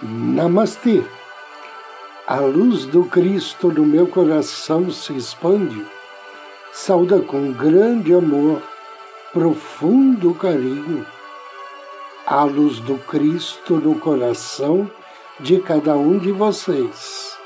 [0.00, 1.02] Namastê.
[2.24, 5.84] A luz do Cristo no meu coração se expande.
[6.72, 8.62] Sauda com grande amor,
[9.32, 11.04] profundo carinho.
[12.24, 14.88] A luz do Cristo no coração
[15.40, 17.36] de cada um de vocês.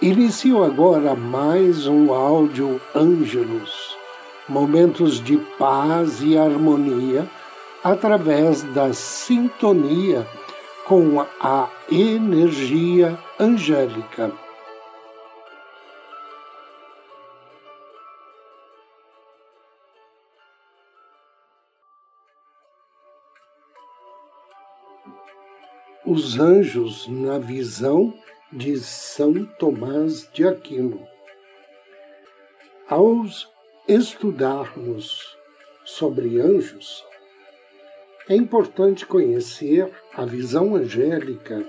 [0.00, 3.94] Inicio agora mais um áudio Ângelos,
[4.48, 7.28] momentos de paz e harmonia
[7.82, 10.26] através da sintonia
[10.86, 14.32] com a energia angélica.
[26.04, 28.12] Os anjos na visão
[28.52, 31.06] de São Tomás de Aquino.
[32.88, 33.24] Ao
[33.86, 35.38] estudarmos
[35.84, 37.04] sobre anjos,
[38.28, 41.64] é importante conhecer a visão angélica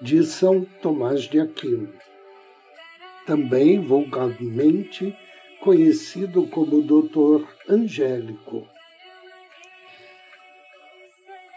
[0.00, 1.92] de São Tomás de Aquino,
[3.26, 5.16] também vulgarmente
[5.60, 8.66] conhecido como Doutor Angélico.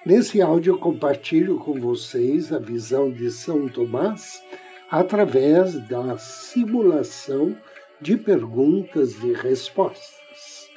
[0.05, 4.43] Nesse áudio compartilho com vocês a visão de São Tomás
[4.91, 7.57] através da simulação
[8.01, 10.67] de perguntas e respostas.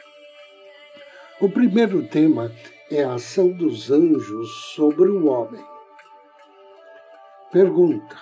[1.40, 2.52] O primeiro tema
[2.90, 5.64] é a ação dos anjos sobre o homem.
[7.50, 8.16] Pergunta: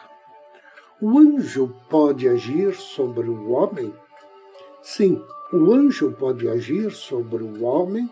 [1.01, 3.92] O anjo pode agir sobre o homem?
[4.83, 8.11] Sim, o anjo pode agir sobre o homem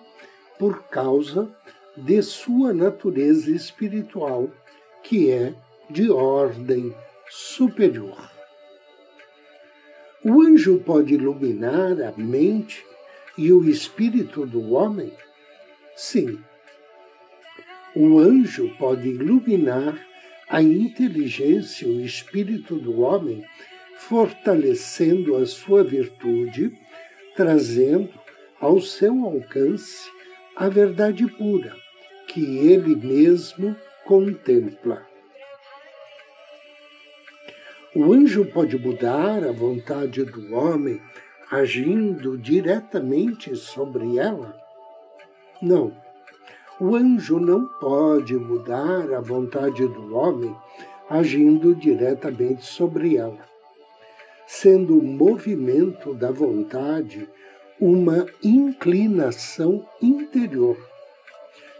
[0.59, 1.51] por causa
[1.97, 4.51] de sua natureza espiritual,
[5.03, 5.55] que é
[5.89, 6.95] de ordem
[7.29, 8.31] superior.
[10.25, 12.87] O anjo pode iluminar a mente
[13.37, 15.13] e o espírito do homem?
[16.05, 16.41] Sim,
[17.95, 19.97] o anjo pode iluminar
[20.49, 23.45] a inteligência e o espírito do homem,
[23.99, 26.77] fortalecendo a sua virtude,
[27.37, 28.13] trazendo
[28.61, 30.11] ao seu alcance
[30.57, 31.73] a verdade pura
[32.27, 35.07] que ele mesmo contempla.
[37.95, 41.01] O anjo pode mudar a vontade do homem
[41.49, 44.62] agindo diretamente sobre ela?
[45.63, 45.93] Não.
[46.81, 50.53] O anjo não pode mudar a vontade do homem
[51.09, 53.39] agindo diretamente sobre ela,
[54.45, 57.29] sendo o movimento da vontade
[57.79, 60.77] uma inclinação interior,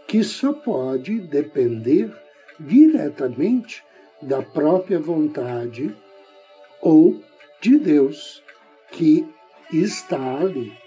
[0.07, 2.09] que só pode depender
[2.57, 3.83] diretamente
[4.21, 5.93] da própria vontade
[6.81, 7.21] ou
[7.59, 8.41] de Deus
[8.91, 9.27] que
[9.73, 10.82] está ali.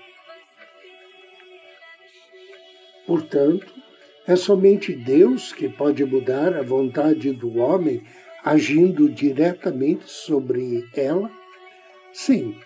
[3.07, 3.73] Portanto,
[4.27, 8.03] é somente Deus que pode mudar a vontade do homem
[8.45, 11.31] agindo diretamente sobre ela?
[12.13, 12.57] Sim,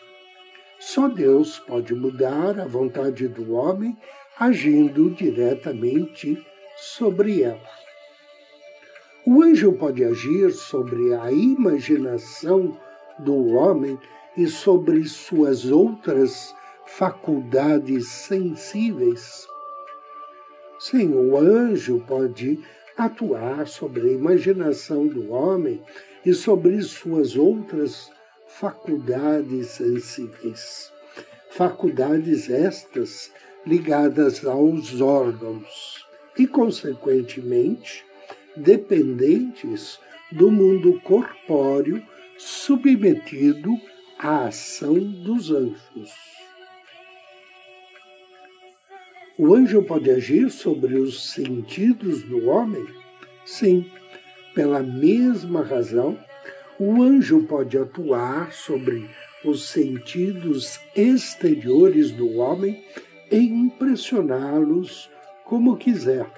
[0.79, 3.95] só Deus pode mudar a vontade do homem
[4.39, 6.43] agindo diretamente
[6.77, 7.61] sobre ela.
[9.27, 12.81] O anjo pode agir sobre a imaginação
[13.19, 13.99] do homem
[14.35, 16.55] e sobre suas outras
[16.87, 19.50] faculdades sensíveis
[20.81, 22.59] Sim, o anjo pode
[22.97, 25.83] atuar sobre a imaginação do homem
[26.25, 28.11] e sobre suas outras
[28.49, 30.91] faculdades sensíveis.
[31.51, 33.31] Faculdades estas
[33.67, 36.07] ligadas aos órgãos
[36.39, 38.03] e, consequentemente,
[38.57, 39.99] dependentes
[40.33, 42.03] do mundo corpóreo
[42.39, 43.71] submetido
[44.19, 46.40] à ação dos anjos.
[49.43, 52.87] O anjo pode agir sobre os sentidos do homem?
[53.43, 53.91] Sim,
[54.55, 56.19] pela mesma razão,
[56.79, 59.09] o anjo pode atuar sobre
[59.43, 62.85] os sentidos exteriores do homem
[63.31, 65.11] e impressioná-los
[65.47, 66.31] como quiser.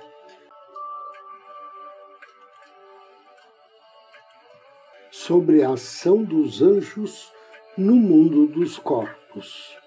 [5.10, 7.32] Sobre a ação dos anjos
[7.76, 9.81] no mundo dos corpos.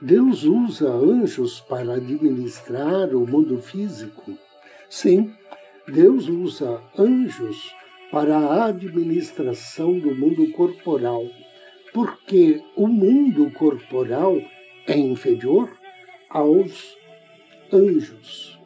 [0.00, 4.38] Deus usa anjos para administrar o mundo físico.
[4.88, 5.34] Sim,
[5.88, 7.74] Deus usa anjos
[8.08, 11.26] para a administração do mundo corporal,
[11.92, 14.40] porque o mundo corporal
[14.86, 15.68] é inferior
[16.30, 16.96] aos
[17.72, 18.56] anjos.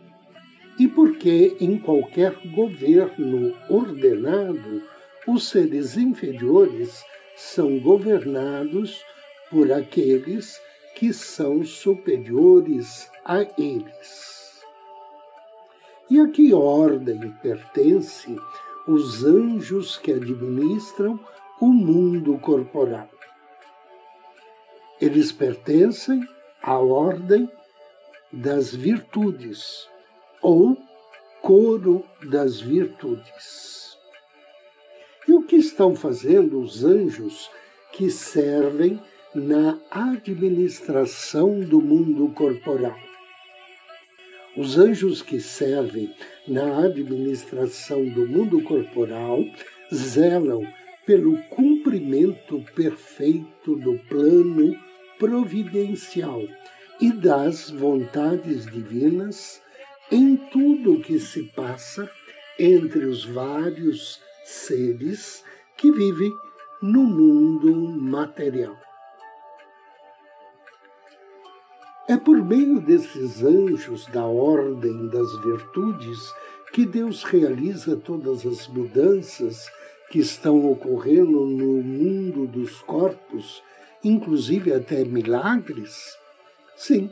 [0.79, 4.82] E porque em qualquer governo ordenado,
[5.26, 7.02] os seres inferiores
[7.34, 9.00] são governados
[9.50, 10.72] por aqueles que
[11.11, 14.63] são superiores a eles.
[16.11, 18.37] E a que ordem pertence
[18.87, 21.19] os anjos que administram
[21.59, 23.09] o mundo corporal?
[25.01, 26.23] Eles pertencem
[26.63, 27.51] à ordem
[28.31, 29.89] das virtudes
[30.43, 30.77] ou
[31.41, 33.97] coro das virtudes.
[35.27, 37.51] E o que estão fazendo os anjos
[37.93, 39.01] que servem
[39.34, 42.99] na administração do mundo corporal?
[44.55, 46.14] Os anjos que servem
[46.46, 49.43] na administração do mundo corporal
[49.93, 50.62] zelam
[51.06, 54.79] pelo cumprimento perfeito do plano
[55.19, 56.43] providencial
[57.00, 59.62] e das vontades divinas
[60.11, 62.11] em tudo o que se passa
[62.58, 65.43] entre os vários seres
[65.79, 66.31] que vivem
[66.82, 68.92] no mundo material.
[72.12, 76.19] É por meio desses anjos da ordem das virtudes
[76.70, 79.67] que Deus realiza todas as mudanças
[80.11, 83.62] que estão ocorrendo no mundo dos corpos,
[84.05, 86.14] inclusive até milagres?
[86.76, 87.11] Sim,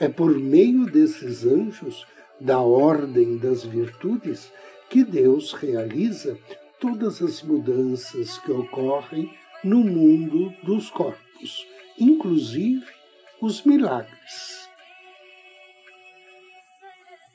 [0.00, 2.06] é por meio desses anjos
[2.40, 4.50] da ordem das virtudes
[4.88, 6.38] que Deus realiza
[6.80, 9.30] todas as mudanças que ocorrem
[9.62, 11.66] no mundo dos corpos,
[11.98, 13.01] inclusive
[13.42, 14.70] os milagres.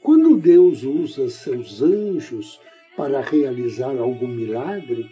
[0.02, 2.62] Quando Deus usa seus anjos
[2.96, 5.06] para realizar algum milagre,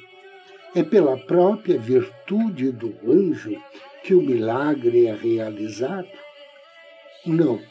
[0.73, 3.61] é pela própria virtude do anjo
[4.03, 6.07] que o milagre é realizado?
[7.25, 7.61] Não.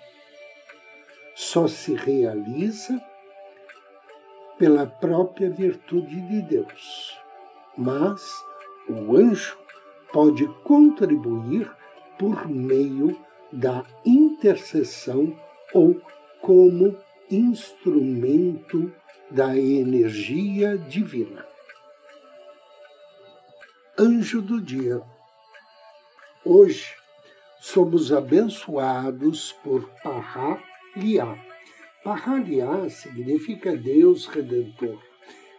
[1.35, 3.01] Só se realiza
[4.59, 7.19] pela própria virtude de Deus.
[7.75, 8.23] Mas
[8.87, 9.57] o anjo
[10.13, 11.71] pode contribuir
[12.19, 13.17] por meio
[13.53, 15.39] da intercessão
[15.73, 16.01] ou
[16.41, 16.97] como
[17.31, 18.93] instrumento
[19.31, 21.47] da energia divina.
[23.99, 25.01] Anjo do dia.
[26.45, 26.95] Hoje
[27.61, 31.39] somos abençoados por Pará-Liá.
[32.03, 35.01] Pará-Liá significa Deus Redentor.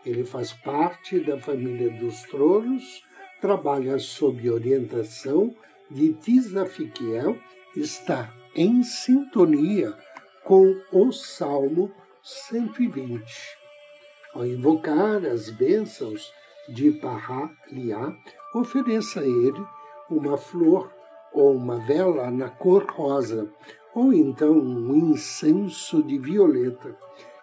[0.06, 3.02] Ele faz parte da família dos tronos,
[3.42, 5.56] trabalha sob orientação
[5.90, 7.38] de Tisafiquiel
[7.76, 9.94] está em sintonia
[10.44, 11.92] com o Salmo
[12.24, 13.24] 120.
[14.34, 16.32] Ao invocar as bênçãos
[16.70, 18.16] de Pará-Liá,
[18.54, 19.66] ofereça a ele
[20.10, 20.92] uma flor
[21.34, 23.52] ou uma vela na cor rosa,
[23.94, 26.98] ou então um incenso de violeta.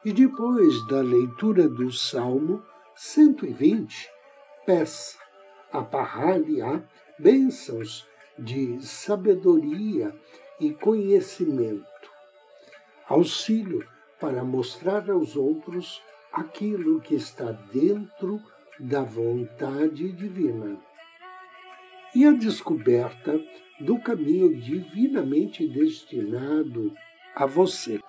[0.04, 2.62] E depois da leitura do Salmo
[2.96, 4.10] 120,
[4.66, 5.18] peça
[5.72, 6.82] a Pará-Liá
[7.18, 8.06] bênçãos
[8.38, 10.14] de sabedoria
[10.60, 12.10] e conhecimento,
[13.08, 13.86] auxílio
[14.20, 16.02] para mostrar aos outros
[16.32, 18.40] aquilo que está dentro
[18.78, 20.80] da vontade divina.
[22.14, 23.40] E a descoberta
[23.80, 26.92] do caminho divinamente destinado
[27.34, 28.00] a você.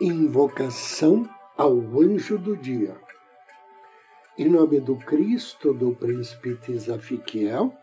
[0.00, 2.96] Invocação ao anjo do dia.
[4.38, 7.74] Em nome do Cristo, do príncipe Tisafiquiel,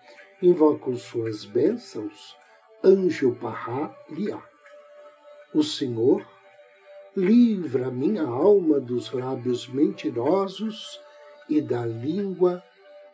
[0.42, 2.36] invoco suas bênçãos,
[2.84, 4.42] anjo Pará Liá.
[5.54, 6.28] O Senhor
[7.16, 11.00] livra minha alma dos lábios mentirosos
[11.50, 12.62] e da língua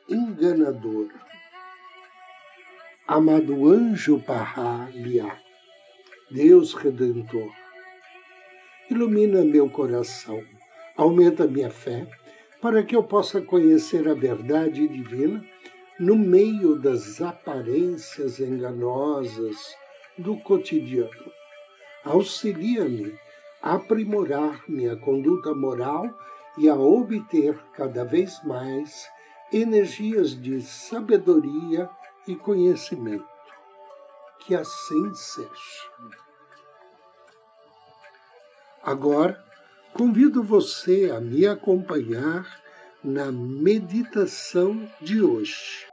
[0.09, 1.13] enganadora.
[3.07, 5.39] Amado anjo Pará Liá,
[6.31, 7.51] Deus Redentor,
[8.89, 10.43] ilumina meu coração,
[10.97, 12.07] aumenta minha fé,
[12.59, 15.50] para que eu possa conhecer a verdade divina
[16.01, 19.55] no meio das aparências enganosas
[20.17, 21.31] do cotidiano.
[22.03, 23.15] Auxilia-me
[23.61, 26.09] a aprimorar minha conduta moral
[26.57, 29.07] e a obter cada vez mais
[29.53, 31.87] energias de sabedoria
[32.27, 33.29] e conhecimento.
[34.39, 35.85] Que assim seja.
[38.81, 39.39] Agora,
[39.93, 42.59] convido você a me acompanhar
[43.03, 45.90] na meditação de hoje.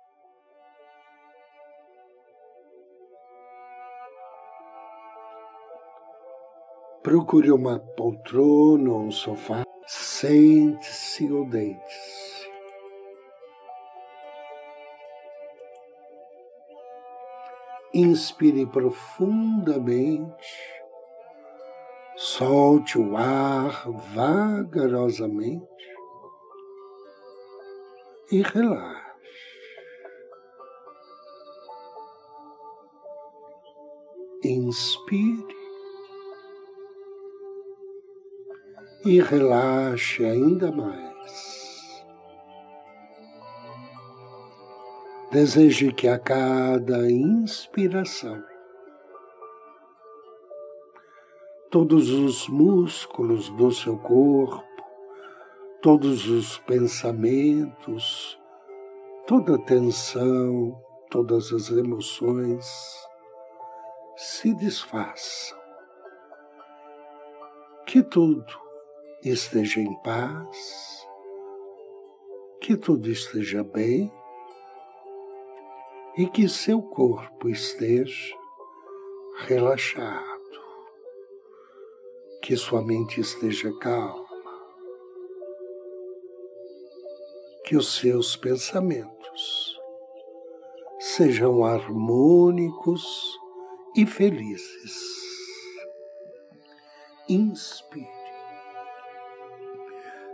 [7.08, 12.50] Procure uma poltrona ou um sofá, sente-se ou deite-se.
[17.94, 20.52] Inspire profundamente,
[22.14, 25.66] solte o ar vagarosamente
[28.30, 29.08] e relaxe.
[34.44, 35.57] Inspire
[39.04, 42.04] e relaxe ainda mais.
[45.30, 48.42] Deseje que a cada inspiração
[51.70, 54.64] todos os músculos do seu corpo,
[55.82, 58.38] todos os pensamentos,
[59.26, 62.66] toda a tensão, todas as emoções
[64.16, 65.58] se desfaçam.
[67.86, 68.67] Que tudo
[69.24, 71.06] esteja em paz,
[72.60, 74.12] que tudo esteja bem
[76.16, 78.36] e que seu corpo esteja
[79.46, 80.60] relaxado,
[82.42, 84.26] que sua mente esteja calma,
[87.64, 89.78] que os seus pensamentos
[90.98, 93.38] sejam harmônicos
[93.96, 95.18] e felizes.
[97.28, 98.17] Inspire.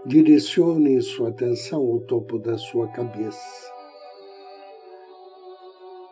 [0.07, 3.73] Direcione sua atenção ao topo da sua cabeça.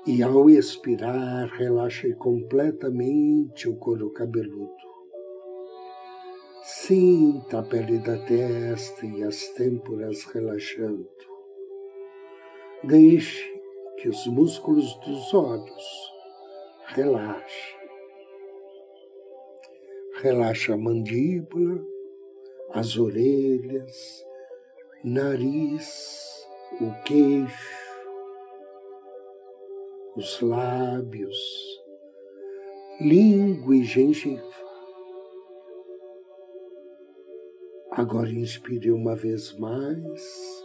[0.07, 4.73] E ao expirar, relaxe completamente o couro cabeludo.
[6.63, 11.07] Sinta a pele da testa e as têmporas relaxando.
[12.85, 13.45] Deixe
[13.99, 16.13] que os músculos dos olhos
[16.87, 17.77] relaxem.
[20.23, 21.92] Relaxa a mandíbula,
[22.75, 24.25] as orelhas,
[25.05, 26.47] nariz,
[26.81, 27.83] o queixo,
[30.17, 31.39] os lábios,
[32.99, 34.51] língua e gengiva.
[37.91, 40.65] Agora inspire uma vez mais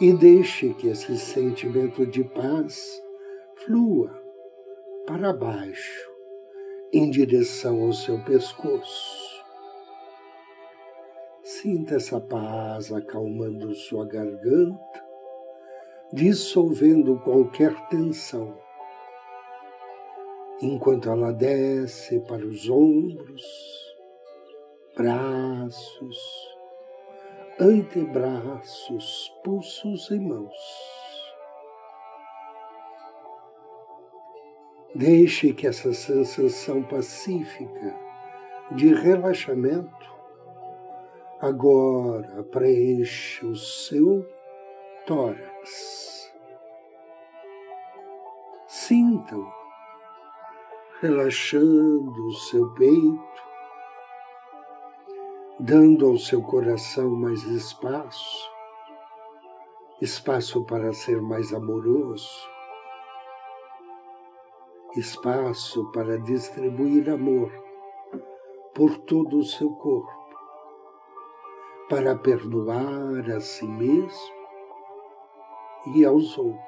[0.00, 3.02] e deixe que esse sentimento de paz
[3.56, 4.22] flua
[5.04, 6.10] para baixo,
[6.92, 9.21] em direção ao seu pescoço
[11.62, 15.04] Sinta essa paz acalmando sua garganta,
[16.12, 18.58] dissolvendo qualquer tensão,
[20.60, 23.44] enquanto ela desce para os ombros,
[24.96, 26.18] braços,
[27.60, 30.52] antebraços, pulsos e mãos.
[34.96, 37.96] Deixe que essa sensação pacífica
[38.72, 40.11] de relaxamento
[41.42, 44.24] Agora preencha o seu
[45.04, 46.32] tórax.
[48.68, 49.44] Sintam
[51.00, 53.42] relaxando o seu peito,
[55.58, 58.48] dando ao seu coração mais espaço,
[60.00, 62.48] espaço para ser mais amoroso,
[64.96, 67.50] espaço para distribuir amor
[68.72, 70.21] por todo o seu corpo
[71.92, 74.34] para perdoar a si mesmo
[75.94, 76.64] e aos outros.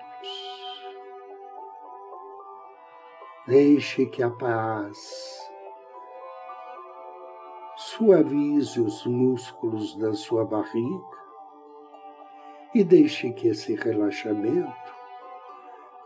[3.47, 5.49] Deixe que a paz
[7.75, 11.17] suavize os músculos da sua barriga
[12.75, 14.95] e deixe que esse relaxamento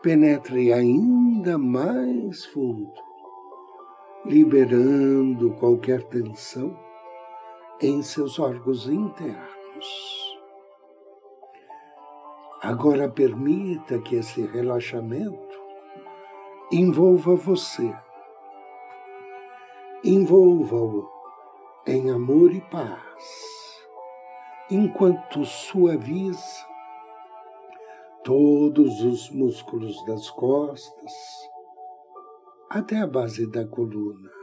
[0.01, 2.93] penetre ainda mais fundo,
[4.25, 6.87] liberando qualquer tensão
[7.81, 10.39] em seus órgãos internos.
[12.61, 15.59] Agora permita que esse relaxamento
[16.73, 17.97] envolva você,
[20.03, 21.09] envolva-o
[21.87, 23.81] em amor e paz,
[24.69, 26.67] enquanto suaviza
[28.25, 31.13] todos os músculos das costas
[32.69, 34.38] até a base da coluna.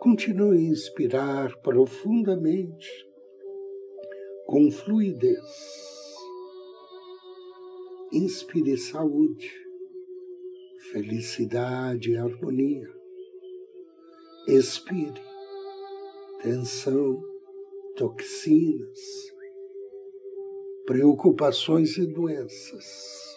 [0.00, 2.88] Continue a inspirar profundamente,
[4.46, 6.14] com fluidez.
[8.12, 9.52] Inspire saúde,
[10.92, 12.88] felicidade e harmonia.
[14.46, 15.20] Expire
[16.42, 17.20] tensão,
[17.96, 19.00] toxinas,
[20.86, 23.36] preocupações e doenças.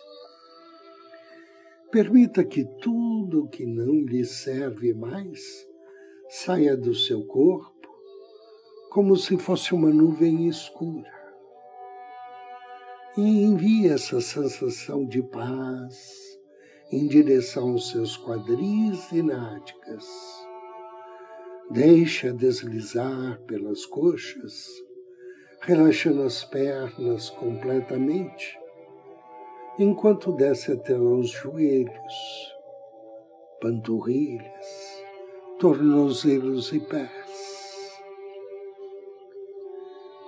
[1.92, 5.71] Permita que tudo que não lhe serve mais
[6.34, 7.90] saia do seu corpo
[8.90, 11.12] como se fosse uma nuvem escura
[13.18, 16.40] e envie essa sensação de paz
[16.90, 20.08] em direção aos seus quadris e nádegas.
[21.70, 24.68] Deixa deslizar pelas coxas,
[25.60, 28.58] relaxando as pernas completamente,
[29.78, 32.56] enquanto desce até os joelhos,
[33.60, 34.91] panturrilhas,
[35.62, 38.02] tornozelos e pés.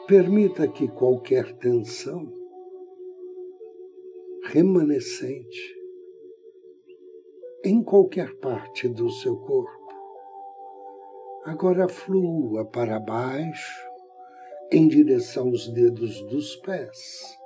[0.08, 2.32] Permita que qualquer tensão
[4.44, 5.76] remanescente
[7.66, 9.96] em qualquer parte do seu corpo
[11.46, 13.90] agora flua para baixo
[14.72, 17.40] em direção aos dedos dos pés,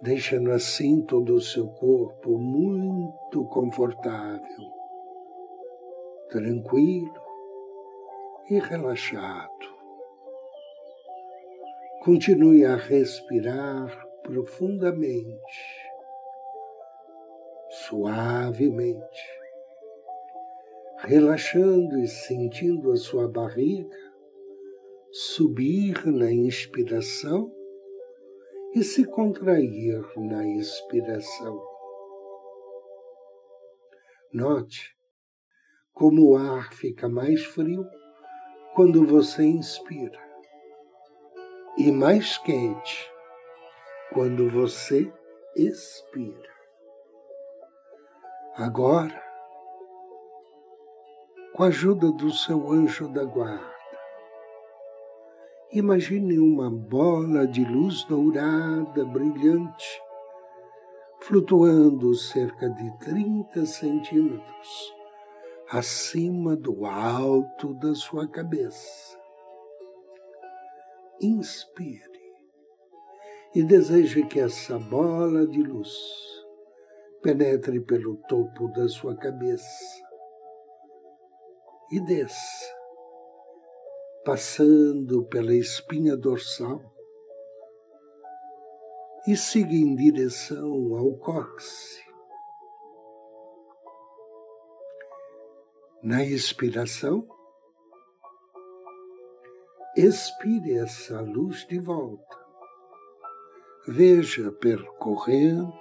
[0.00, 4.77] deixando assim todo o seu corpo muito confortável,
[6.28, 7.12] tranquilo
[8.50, 9.48] e relaxado.
[12.04, 15.38] Continue a respirar profundamente,
[17.88, 19.22] suavemente,
[20.98, 24.08] relaxando e sentindo a sua barriga
[25.10, 27.50] subir na inspiração
[28.74, 31.60] e se contrair na expiração.
[34.32, 34.97] Note
[35.98, 37.84] como o ar fica mais frio
[38.74, 40.18] quando você inspira
[41.76, 43.10] e mais quente
[44.12, 45.12] quando você
[45.56, 46.48] expira.
[48.56, 49.20] Agora,
[51.52, 53.76] com a ajuda do seu anjo da guarda,
[55.70, 60.00] Imagine uma bola de luz dourada, brilhante,
[61.20, 64.97] flutuando cerca de 30 centímetros
[65.70, 69.18] acima do alto da sua cabeça.
[71.20, 72.18] Inspire
[73.54, 75.92] e deseje que essa bola de luz
[77.22, 80.04] penetre pelo topo da sua cabeça
[81.90, 82.78] e desça
[84.28, 86.82] passando pela espinha dorsal
[89.26, 92.07] e siga em direção ao cóccix.
[96.08, 97.28] Na expiração,
[99.94, 102.34] expire essa luz de volta.
[103.86, 105.78] Veja percorrendo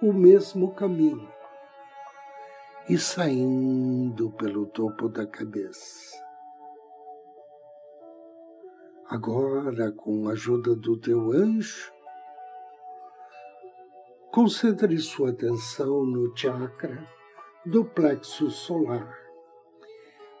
[0.00, 1.30] o mesmo caminho
[2.88, 6.16] e saindo pelo topo da cabeça.
[9.10, 11.92] Agora, com a ajuda do teu anjo,
[14.32, 17.17] concentre sua atenção no chakra
[17.66, 19.14] do plexo solar,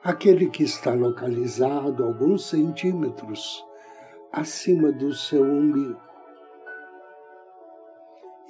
[0.02, 3.64] aquele que está localizado alguns centímetros
[4.32, 6.00] acima do seu umbigo.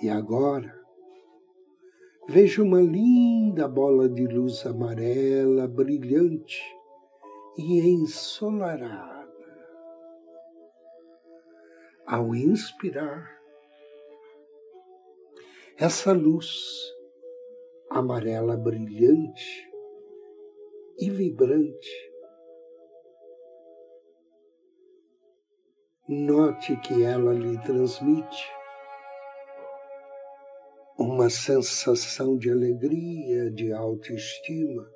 [0.03, 0.79] E agora,
[2.29, 6.63] veja uma linda bola de luz amarela brilhante
[7.57, 9.19] e ensolarada
[12.07, 13.39] ao inspirar,
[15.77, 16.98] essa luz
[17.91, 19.71] amarela brilhante
[20.99, 22.09] e vibrante.
[26.09, 28.59] Note que ela lhe transmite
[30.99, 34.91] uma sensação de alegria, de autoestima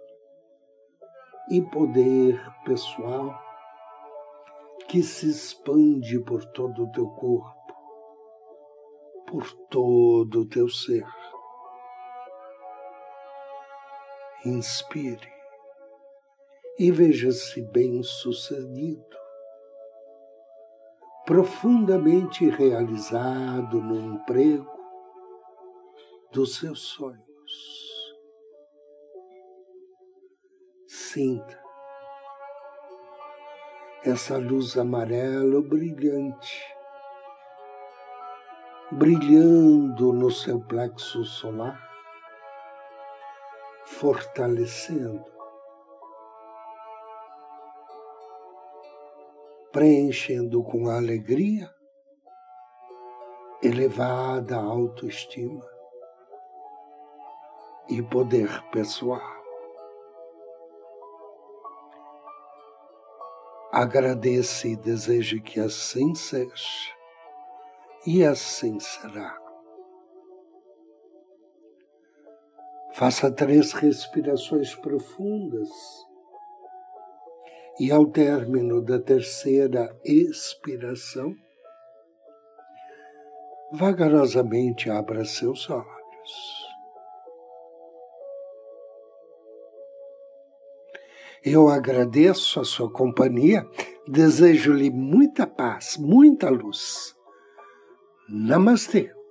[1.50, 3.38] e poder pessoal
[4.88, 7.74] que se expande por todo o teu corpo,
[9.26, 11.06] por todo o teu ser.
[14.44, 15.32] Inspire
[16.76, 19.16] e veja-se bem-sucedido,
[21.24, 24.66] profundamente realizado no emprego
[26.32, 28.16] dos seus sonhos.
[30.88, 31.62] Sinta
[34.04, 36.60] essa luz amarela brilhante,
[38.90, 41.91] brilhando no seu plexo solar,
[43.98, 45.24] fortalecendo,
[49.70, 51.72] preenchendo com alegria,
[53.62, 55.64] elevada autoestima
[57.88, 59.20] e poder pessoal.
[63.70, 66.94] Agradeça e deseje que assim seja,
[68.06, 69.41] e assim será.
[72.94, 75.68] Faça três respirações profundas
[77.80, 81.34] e, ao término da terceira expiração,
[83.72, 86.62] vagarosamente abra seus olhos.
[91.44, 93.66] Eu agradeço a sua companhia,
[94.06, 97.16] desejo-lhe muita paz, muita luz.
[98.28, 99.21] Namastê.